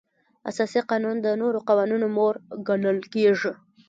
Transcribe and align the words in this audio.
اساسي 0.49 0.81
قانون 0.89 1.15
د 1.21 1.27
نورو 1.41 1.59
قوانینو 1.67 2.07
مور 2.17 2.33
ګڼل 2.67 2.99
کیږي. 3.13 3.51